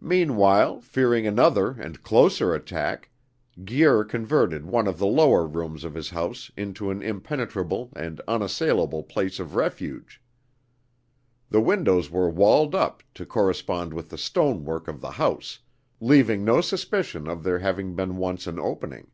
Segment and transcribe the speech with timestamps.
[0.00, 3.10] Meanwhile, fearing another and closer attack,
[3.64, 9.02] Guir converted one of the lower rooms of his house into an impenetrable and unassailable
[9.02, 10.22] place of refuge.
[11.50, 15.58] The windows were walled up, to correspond with the stonework of the house,
[15.98, 19.10] leaving no suspicion of there having been once an opening.